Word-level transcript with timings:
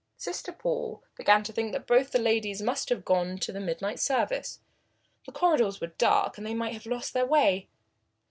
Sister 0.17 0.51
Paul 0.51 1.03
began 1.15 1.43
to 1.43 1.53
think 1.53 1.73
that 1.73 1.85
both 1.85 2.09
the 2.11 2.17
ladies 2.17 2.59
must 2.59 2.89
have 2.89 3.05
gone 3.05 3.37
to 3.37 3.51
the 3.51 3.59
midnight 3.59 3.99
service. 3.99 4.59
The 5.27 5.31
corridors 5.31 5.79
were 5.79 5.93
dark 5.99 6.39
and 6.39 6.47
they 6.47 6.55
might 6.55 6.73
have 6.73 6.87
lost 6.87 7.13
their 7.13 7.27
way. 7.27 7.67